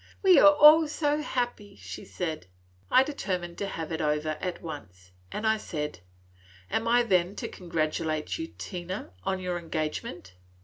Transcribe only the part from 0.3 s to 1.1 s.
are all